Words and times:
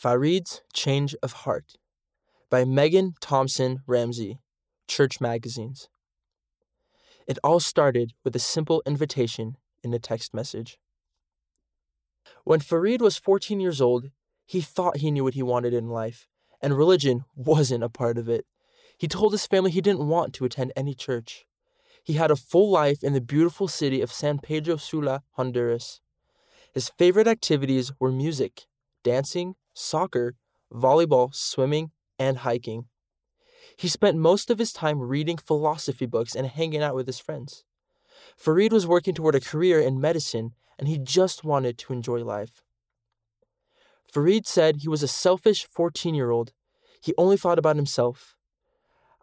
Farid's 0.00 0.62
Change 0.72 1.14
of 1.22 1.44
Heart 1.44 1.74
by 2.48 2.64
Megan 2.64 3.16
Thompson 3.20 3.82
Ramsey, 3.86 4.40
Church 4.88 5.20
Magazines. 5.20 5.90
It 7.26 7.38
all 7.44 7.60
started 7.60 8.14
with 8.24 8.34
a 8.34 8.38
simple 8.38 8.82
invitation 8.86 9.58
in 9.84 9.92
a 9.92 9.98
text 9.98 10.32
message. 10.32 10.78
When 12.44 12.60
Farid 12.60 13.02
was 13.02 13.18
14 13.18 13.60
years 13.60 13.82
old, 13.82 14.06
he 14.46 14.62
thought 14.62 14.96
he 14.96 15.10
knew 15.10 15.24
what 15.24 15.34
he 15.34 15.42
wanted 15.42 15.74
in 15.74 15.90
life, 15.90 16.26
and 16.62 16.78
religion 16.78 17.26
wasn't 17.36 17.84
a 17.84 17.90
part 17.90 18.16
of 18.16 18.26
it. 18.26 18.46
He 18.96 19.06
told 19.06 19.32
his 19.32 19.46
family 19.46 19.70
he 19.70 19.82
didn't 19.82 20.08
want 20.08 20.32
to 20.32 20.46
attend 20.46 20.72
any 20.74 20.94
church. 20.94 21.44
He 22.02 22.14
had 22.14 22.30
a 22.30 22.36
full 22.36 22.70
life 22.70 23.04
in 23.04 23.12
the 23.12 23.20
beautiful 23.20 23.68
city 23.68 24.00
of 24.00 24.10
San 24.10 24.38
Pedro 24.38 24.76
Sula, 24.76 25.24
Honduras. 25.32 26.00
His 26.72 26.88
favorite 26.88 27.28
activities 27.28 27.92
were 28.00 28.10
music, 28.10 28.62
dancing, 29.04 29.56
soccer, 29.80 30.36
volleyball, 30.72 31.34
swimming, 31.34 31.90
and 32.18 32.38
hiking. 32.38 32.86
He 33.76 33.88
spent 33.88 34.18
most 34.18 34.50
of 34.50 34.58
his 34.58 34.72
time 34.72 35.00
reading 35.00 35.38
philosophy 35.38 36.06
books 36.06 36.34
and 36.34 36.46
hanging 36.46 36.82
out 36.82 36.94
with 36.94 37.06
his 37.06 37.18
friends. 37.18 37.64
Farid 38.36 38.72
was 38.72 38.86
working 38.86 39.14
toward 39.14 39.34
a 39.34 39.40
career 39.40 39.80
in 39.80 40.00
medicine 40.00 40.52
and 40.78 40.88
he 40.88 40.98
just 40.98 41.44
wanted 41.44 41.78
to 41.78 41.92
enjoy 41.92 42.22
life. 42.22 42.62
Farid 44.12 44.46
said 44.46 44.76
he 44.76 44.88
was 44.88 45.02
a 45.02 45.08
selfish 45.08 45.66
14 45.70 46.14
year 46.14 46.30
old. 46.30 46.52
He 47.00 47.14
only 47.16 47.36
thought 47.36 47.58
about 47.58 47.76
himself. 47.76 48.36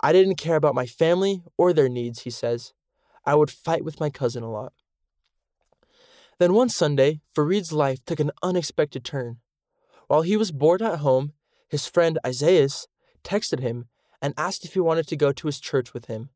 I 0.00 0.12
didn't 0.12 0.36
care 0.36 0.56
about 0.56 0.74
my 0.74 0.86
family 0.86 1.42
or 1.56 1.72
their 1.72 1.88
needs, 1.88 2.22
he 2.22 2.30
says. 2.30 2.72
I 3.24 3.34
would 3.34 3.50
fight 3.50 3.84
with 3.84 4.00
my 4.00 4.10
cousin 4.10 4.42
a 4.42 4.50
lot. 4.50 4.72
Then 6.38 6.52
one 6.52 6.68
Sunday, 6.68 7.20
Farid's 7.34 7.72
life 7.72 8.04
took 8.04 8.20
an 8.20 8.30
unexpected 8.42 9.04
turn. 9.04 9.38
While 10.06 10.22
he 10.22 10.36
was 10.36 10.52
bored 10.52 10.82
at 10.82 11.00
home, 11.00 11.32
his 11.68 11.86
friend 11.86 12.18
Isaias 12.26 12.86
texted 13.24 13.60
him 13.60 13.88
and 14.22 14.34
asked 14.36 14.64
if 14.64 14.74
he 14.74 14.80
wanted 14.80 15.06
to 15.08 15.16
go 15.16 15.32
to 15.32 15.46
his 15.46 15.60
church 15.60 15.92
with 15.92 16.06
him. 16.06 16.30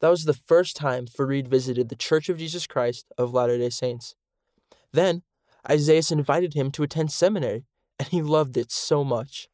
That 0.00 0.10
was 0.10 0.24
the 0.24 0.34
first 0.34 0.76
time 0.76 1.06
Farid 1.06 1.48
visited 1.48 1.88
the 1.88 1.96
Church 1.96 2.28
of 2.28 2.38
Jesus 2.38 2.66
Christ 2.66 3.06
of 3.16 3.32
Latter 3.32 3.58
day 3.58 3.70
Saints. 3.70 4.14
Then, 4.92 5.22
Isaias 5.68 6.12
invited 6.12 6.54
him 6.54 6.70
to 6.72 6.82
attend 6.82 7.10
seminary, 7.12 7.64
and 7.98 8.08
he 8.08 8.22
loved 8.22 8.56
it 8.56 8.70
so 8.70 9.02
much. 9.04 9.48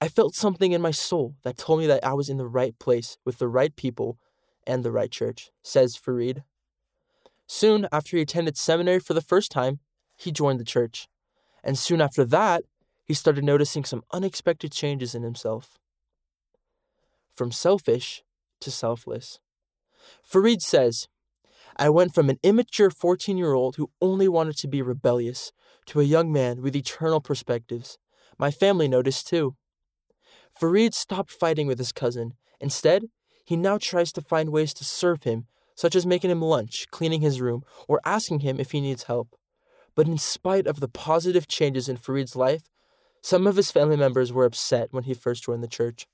I 0.00 0.08
felt 0.08 0.34
something 0.34 0.72
in 0.72 0.80
my 0.80 0.90
soul 0.90 1.34
that 1.42 1.58
told 1.58 1.80
me 1.80 1.86
that 1.86 2.04
I 2.04 2.14
was 2.14 2.28
in 2.28 2.36
the 2.36 2.46
right 2.46 2.78
place 2.78 3.18
with 3.24 3.38
the 3.38 3.48
right 3.48 3.74
people 3.74 4.18
and 4.66 4.84
the 4.84 4.92
right 4.92 5.10
church, 5.10 5.50
says 5.62 5.96
Farid. 5.96 6.44
Soon 7.46 7.88
after 7.90 8.16
he 8.16 8.22
attended 8.22 8.56
seminary 8.56 9.00
for 9.00 9.14
the 9.14 9.20
first 9.20 9.50
time, 9.50 9.80
he 10.16 10.30
joined 10.30 10.60
the 10.60 10.64
church. 10.64 11.08
And 11.68 11.78
soon 11.78 12.00
after 12.00 12.24
that, 12.24 12.64
he 13.04 13.12
started 13.12 13.44
noticing 13.44 13.84
some 13.84 14.02
unexpected 14.10 14.72
changes 14.72 15.14
in 15.14 15.22
himself. 15.22 15.76
From 17.36 17.52
selfish 17.52 18.22
to 18.60 18.70
selfless. 18.70 19.38
Farid 20.22 20.62
says, 20.62 21.08
I 21.76 21.90
went 21.90 22.14
from 22.14 22.30
an 22.30 22.38
immature 22.42 22.88
14 22.88 23.36
year 23.36 23.52
old 23.52 23.76
who 23.76 23.90
only 24.00 24.28
wanted 24.28 24.56
to 24.56 24.66
be 24.66 24.80
rebellious 24.80 25.52
to 25.88 26.00
a 26.00 26.04
young 26.04 26.32
man 26.32 26.62
with 26.62 26.74
eternal 26.74 27.20
perspectives. 27.20 27.98
My 28.38 28.50
family 28.50 28.88
noticed 28.88 29.28
too. 29.28 29.54
Farid 30.50 30.94
stopped 30.94 31.30
fighting 31.30 31.66
with 31.66 31.76
his 31.76 31.92
cousin. 31.92 32.32
Instead, 32.62 33.10
he 33.44 33.56
now 33.56 33.76
tries 33.76 34.10
to 34.12 34.22
find 34.22 34.48
ways 34.48 34.72
to 34.72 34.86
serve 34.86 35.24
him, 35.24 35.44
such 35.74 35.94
as 35.94 36.06
making 36.06 36.30
him 36.30 36.40
lunch, 36.40 36.86
cleaning 36.90 37.20
his 37.20 37.42
room, 37.42 37.62
or 37.86 38.00
asking 38.06 38.40
him 38.40 38.58
if 38.58 38.70
he 38.70 38.80
needs 38.80 39.02
help. 39.02 39.36
But 39.98 40.06
in 40.06 40.16
spite 40.16 40.68
of 40.68 40.78
the 40.78 40.86
positive 40.86 41.48
changes 41.48 41.88
in 41.88 41.96
Farid's 41.96 42.36
life, 42.36 42.70
some 43.20 43.48
of 43.48 43.56
his 43.56 43.72
family 43.72 43.96
members 43.96 44.32
were 44.32 44.44
upset 44.44 44.92
when 44.92 45.02
he 45.02 45.12
first 45.12 45.42
joined 45.42 45.60
the 45.60 45.66
church. 45.66 46.06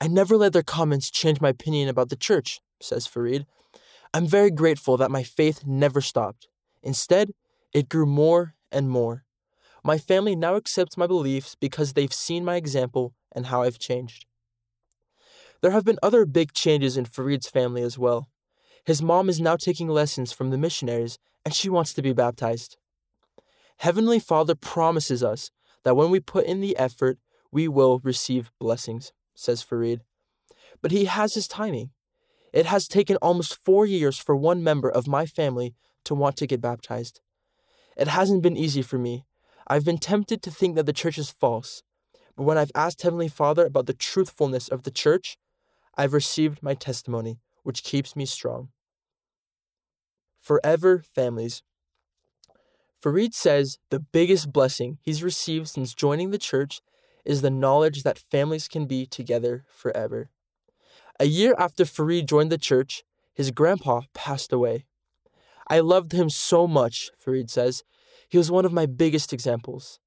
I 0.00 0.08
never 0.08 0.38
let 0.38 0.54
their 0.54 0.62
comments 0.62 1.10
change 1.10 1.42
my 1.42 1.50
opinion 1.50 1.90
about 1.90 2.08
the 2.08 2.16
church, 2.16 2.60
says 2.80 3.06
Farid. 3.06 3.44
I'm 4.14 4.26
very 4.26 4.50
grateful 4.50 4.96
that 4.96 5.10
my 5.10 5.22
faith 5.22 5.66
never 5.66 6.00
stopped. 6.00 6.48
Instead, 6.82 7.32
it 7.74 7.90
grew 7.90 8.06
more 8.06 8.54
and 8.72 8.88
more. 8.88 9.24
My 9.84 9.98
family 9.98 10.34
now 10.34 10.56
accepts 10.56 10.96
my 10.96 11.06
beliefs 11.06 11.54
because 11.54 11.92
they've 11.92 12.14
seen 12.14 12.46
my 12.46 12.56
example 12.56 13.12
and 13.32 13.44
how 13.44 13.60
I've 13.60 13.78
changed. 13.78 14.24
There 15.60 15.72
have 15.72 15.84
been 15.84 15.98
other 16.02 16.24
big 16.24 16.54
changes 16.54 16.96
in 16.96 17.04
Farid's 17.04 17.50
family 17.50 17.82
as 17.82 17.98
well. 17.98 18.30
His 18.86 19.02
mom 19.02 19.28
is 19.28 19.38
now 19.38 19.56
taking 19.56 19.88
lessons 19.88 20.32
from 20.32 20.48
the 20.48 20.56
missionaries 20.56 21.18
and 21.44 21.54
she 21.54 21.68
wants 21.68 21.92
to 21.94 22.02
be 22.02 22.12
baptized. 22.12 22.76
Heavenly 23.78 24.18
Father 24.18 24.54
promises 24.54 25.24
us 25.24 25.50
that 25.84 25.96
when 25.96 26.10
we 26.10 26.20
put 26.20 26.46
in 26.46 26.60
the 26.60 26.76
effort, 26.76 27.18
we 27.50 27.68
will 27.68 28.00
receive 28.02 28.50
blessings, 28.58 29.12
says 29.34 29.62
Farid. 29.62 30.02
But 30.80 30.90
he 30.92 31.06
has 31.06 31.34
his 31.34 31.48
timing. 31.48 31.90
It 32.52 32.66
has 32.66 32.86
taken 32.86 33.16
almost 33.16 33.62
four 33.64 33.86
years 33.86 34.18
for 34.18 34.36
one 34.36 34.62
member 34.62 34.90
of 34.90 35.08
my 35.08 35.26
family 35.26 35.74
to 36.04 36.14
want 36.14 36.36
to 36.36 36.46
get 36.46 36.60
baptized. 36.60 37.20
It 37.96 38.08
hasn't 38.08 38.42
been 38.42 38.56
easy 38.56 38.82
for 38.82 38.98
me. 38.98 39.26
I've 39.66 39.84
been 39.84 39.98
tempted 39.98 40.42
to 40.42 40.50
think 40.50 40.74
that 40.76 40.86
the 40.86 40.92
church 40.92 41.18
is 41.18 41.30
false. 41.30 41.82
But 42.36 42.44
when 42.44 42.58
I've 42.58 42.72
asked 42.74 43.02
Heavenly 43.02 43.28
Father 43.28 43.66
about 43.66 43.86
the 43.86 43.94
truthfulness 43.94 44.68
of 44.68 44.82
the 44.82 44.90
church, 44.90 45.38
I've 45.96 46.14
received 46.14 46.62
my 46.62 46.74
testimony, 46.74 47.38
which 47.62 47.84
keeps 47.84 48.16
me 48.16 48.26
strong. 48.26 48.70
Forever 50.42 51.04
families. 51.14 51.62
Farid 53.00 53.32
says 53.32 53.78
the 53.90 54.00
biggest 54.00 54.52
blessing 54.52 54.98
he's 55.00 55.22
received 55.22 55.68
since 55.68 55.94
joining 55.94 56.30
the 56.30 56.38
church 56.38 56.80
is 57.24 57.42
the 57.42 57.50
knowledge 57.50 58.02
that 58.02 58.18
families 58.18 58.66
can 58.66 58.86
be 58.86 59.06
together 59.06 59.64
forever. 59.68 60.30
A 61.20 61.26
year 61.26 61.54
after 61.58 61.84
Farid 61.84 62.26
joined 62.26 62.50
the 62.50 62.58
church, 62.58 63.04
his 63.32 63.52
grandpa 63.52 64.02
passed 64.14 64.52
away. 64.52 64.84
I 65.68 65.78
loved 65.78 66.10
him 66.10 66.28
so 66.28 66.66
much, 66.66 67.10
Farid 67.16 67.48
says. 67.48 67.84
He 68.28 68.36
was 68.36 68.50
one 68.50 68.64
of 68.64 68.72
my 68.72 68.86
biggest 68.86 69.32
examples. 69.32 70.00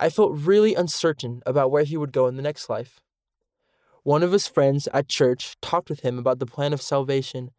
I 0.00 0.08
felt 0.08 0.32
really 0.32 0.74
uncertain 0.74 1.42
about 1.44 1.70
where 1.70 1.84
he 1.84 1.98
would 1.98 2.12
go 2.12 2.26
in 2.26 2.36
the 2.36 2.42
next 2.42 2.70
life. 2.70 3.00
One 4.02 4.22
of 4.22 4.32
his 4.32 4.46
friends 4.46 4.88
at 4.94 5.08
church 5.08 5.56
talked 5.60 5.90
with 5.90 6.00
him 6.00 6.18
about 6.18 6.38
the 6.38 6.46
plan 6.46 6.72
of 6.72 6.80
salvation 6.80 7.50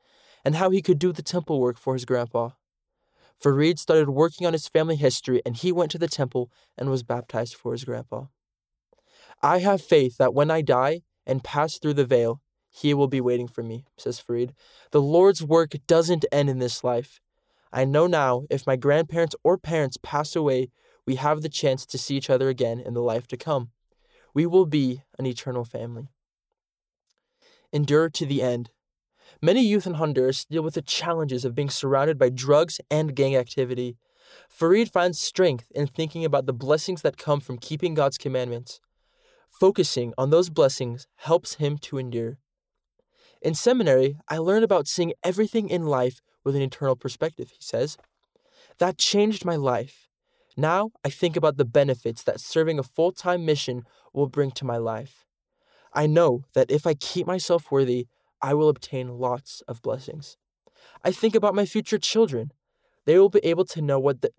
and 0.44 0.56
how 0.56 0.70
he 0.70 0.82
could 0.82 1.00
do 1.00 1.12
the 1.12 1.22
temple 1.22 1.60
work 1.60 1.78
for 1.78 1.94
his 1.94 2.06
grandpa. 2.06 2.50
Farid 3.40 3.80
started 3.80 4.10
working 4.10 4.46
on 4.46 4.54
his 4.54 4.68
family 4.68 4.96
history 4.96 5.42
and 5.46 5.56
he 5.56 5.72
went 5.72 5.92
to 5.92 5.98
the 5.98 6.08
temple 6.08 6.52
and 6.78 6.90
was 6.90 7.04
baptized 7.04 7.56
for 7.56 7.72
his 7.72 7.86
grandpa. 7.86 8.26
I 9.42 9.60
have 9.60 9.82
faith 9.82 10.18
that 10.18 10.34
when 10.34 10.52
I 10.52 10.62
die 10.62 11.02
and 11.26 11.44
pass 11.44 11.78
through 11.78 11.94
the 11.94 12.06
veil, 12.06 12.42
he 12.70 12.94
will 12.94 13.08
be 13.08 13.22
waiting 13.22 13.48
for 13.48 13.64
me, 13.64 13.86
says 13.98 14.20
Farid. 14.20 14.54
The 14.92 15.02
Lord's 15.02 15.42
work 15.42 15.72
doesn't 15.88 16.26
end 16.32 16.50
in 16.50 16.60
this 16.60 16.84
life. 16.84 17.20
I 17.72 17.86
know 17.86 18.08
now 18.08 18.44
if 18.50 18.68
my 18.68 18.76
grandparents 18.76 19.36
or 19.44 19.58
parents 19.58 19.98
pass 20.02 20.36
away, 20.36 20.70
we 21.06 21.16
have 21.16 21.42
the 21.42 21.50
chance 21.50 21.86
to 21.88 21.98
see 21.98 22.18
each 22.18 22.30
other 22.30 22.50
again 22.50 22.80
in 22.80 22.94
the 22.94 23.02
life 23.02 23.28
to 23.28 23.38
come. 23.38 23.72
We 24.34 24.46
will 24.46 24.66
be 24.66 25.02
an 25.18 25.26
eternal 25.26 25.64
family 25.64 26.10
endure 27.72 28.10
to 28.10 28.26
the 28.26 28.42
end. 28.42 28.70
Many 29.42 29.62
youth 29.62 29.88
in 29.88 29.94
Honduras 29.94 30.44
deal 30.44 30.64
with 30.64 30.74
the 30.74 30.82
challenges 30.82 31.46
of 31.46 31.56
being 31.56 31.70
surrounded 31.70 32.18
by 32.18 32.28
drugs 32.28 32.82
and 32.92 33.16
gang 33.16 33.38
activity. 33.38 33.98
Farid 34.50 34.92
finds 34.92 35.18
strength 35.18 35.72
in 35.74 35.88
thinking 35.88 36.26
about 36.26 36.46
the 36.46 36.54
blessings 36.54 37.02
that 37.04 37.18
come 37.18 37.40
from 37.40 37.58
keeping 37.58 37.94
God's 37.94 38.18
commandments. 38.18 38.82
Focusing 39.48 40.14
on 40.18 40.30
those 40.30 40.50
blessings 40.50 41.08
helps 41.16 41.56
him 41.56 41.78
to 41.78 41.98
endure. 41.98 42.38
In 43.42 43.56
seminary, 43.56 44.18
I 44.28 44.40
learned 44.40 44.66
about 44.66 44.90
seeing 44.90 45.14
everything 45.24 45.70
in 45.70 45.86
life 45.86 46.20
with 46.44 46.58
an 46.58 46.62
eternal 46.62 46.98
perspective, 46.98 47.52
he 47.52 47.62
says. 47.62 47.98
That 48.78 48.98
changed 48.98 49.46
my 49.46 49.56
life. 49.56 50.10
Now 50.58 50.92
I 51.06 51.10
think 51.10 51.38
about 51.38 51.56
the 51.56 51.64
benefits 51.64 52.24
that 52.24 52.42
serving 52.42 52.78
a 52.78 52.84
full 52.84 53.13
time 53.13 53.46
mission 53.46 53.84
will 54.13 54.28
bring 54.28 54.52
to 54.52 54.66
my 54.66 54.75
life. 54.75 55.25
I 55.94 56.08
know 56.08 56.44
that 56.54 56.69
if 56.69 56.86
I 56.86 56.94
keep 56.94 57.25
myself 57.25 57.72
worthy, 57.72 58.08
I 58.41 58.53
will 58.53 58.69
obtain 58.69 59.18
lots 59.19 59.62
of 59.68 59.81
blessings. 59.81 60.38
I 61.03 61.12
think 61.12 61.36
about 61.36 61.56
my 61.56 61.65
future 61.65 61.97
children. 61.97 62.51
They 63.06 63.18
will 63.18 63.30
be 63.30 63.45
able 63.45 63.65
to 63.65 63.81
know 63.81 64.00
what 64.00 64.21
the, 64.21 64.31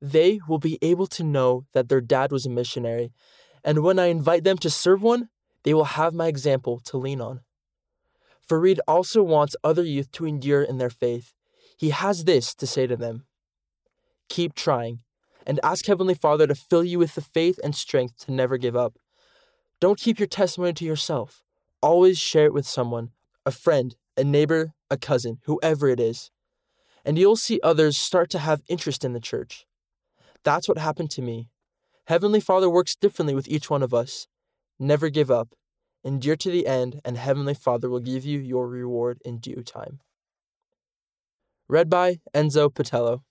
they 0.00 0.40
will 0.48 0.58
be 0.58 0.78
able 0.82 1.06
to 1.08 1.24
know 1.24 1.66
that 1.72 1.88
their 1.88 2.00
dad 2.00 2.32
was 2.32 2.46
a 2.46 2.50
missionary, 2.50 3.12
and 3.64 3.82
when 3.82 3.98
I 3.98 4.06
invite 4.06 4.44
them 4.44 4.58
to 4.58 4.70
serve 4.70 5.02
one, 5.02 5.28
they 5.64 5.74
will 5.74 5.84
have 5.84 6.14
my 6.14 6.26
example 6.26 6.80
to 6.86 6.96
lean 6.96 7.20
on. 7.20 7.40
Farid 8.40 8.80
also 8.88 9.22
wants 9.22 9.56
other 9.62 9.84
youth 9.84 10.10
to 10.12 10.26
endure 10.26 10.62
in 10.62 10.78
their 10.78 10.90
faith. 10.90 11.34
He 11.76 11.90
has 11.90 12.24
this 12.24 12.54
to 12.54 12.66
say 12.66 12.86
to 12.86 12.96
them 12.96 13.26
Keep 14.28 14.54
trying, 14.54 15.00
and 15.46 15.60
ask 15.62 15.86
Heavenly 15.86 16.14
Father 16.14 16.46
to 16.46 16.54
fill 16.54 16.84
you 16.84 16.98
with 16.98 17.14
the 17.14 17.20
faith 17.20 17.58
and 17.62 17.74
strength 17.74 18.18
to 18.24 18.32
never 18.32 18.56
give 18.56 18.76
up. 18.76 18.98
Don't 19.80 19.98
keep 19.98 20.18
your 20.18 20.28
testimony 20.28 20.72
to 20.74 20.84
yourself. 20.84 21.42
Always 21.82 22.18
share 22.18 22.46
it 22.46 22.54
with 22.54 22.66
someone 22.66 23.10
a 23.44 23.50
friend, 23.50 23.96
a 24.16 24.24
neighbor, 24.24 24.74
a 24.90 24.96
cousin, 24.96 25.38
whoever 25.44 25.88
it 25.88 26.00
is. 26.00 26.30
And 27.04 27.18
you'll 27.18 27.36
see 27.36 27.60
others 27.62 27.96
start 27.96 28.30
to 28.30 28.38
have 28.38 28.62
interest 28.68 29.04
in 29.04 29.12
the 29.12 29.20
church. 29.20 29.66
That's 30.44 30.68
what 30.68 30.78
happened 30.78 31.10
to 31.12 31.22
me. 31.22 31.48
Heavenly 32.06 32.40
Father 32.40 32.68
works 32.68 32.96
differently 32.96 33.34
with 33.34 33.48
each 33.48 33.70
one 33.70 33.82
of 33.82 33.94
us. 33.94 34.26
Never 34.78 35.10
give 35.10 35.30
up. 35.30 35.54
Endure 36.02 36.36
to 36.36 36.50
the 36.50 36.66
end, 36.66 37.00
and 37.04 37.16
Heavenly 37.16 37.54
Father 37.54 37.88
will 37.90 38.00
give 38.00 38.24
you 38.24 38.38
your 38.38 38.66
reward 38.66 39.20
in 39.24 39.38
due 39.38 39.62
time. 39.62 40.00
Read 41.68 41.88
by 41.88 42.20
Enzo 42.34 42.74
Patello. 42.74 43.22